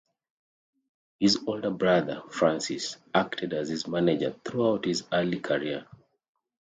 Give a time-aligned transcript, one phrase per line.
[1.19, 5.85] His older brother, Francis, acted as his manager throughout his early career.